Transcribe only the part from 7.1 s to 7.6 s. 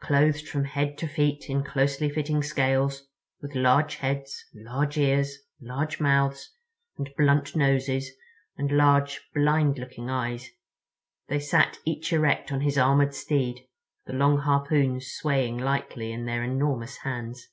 blunt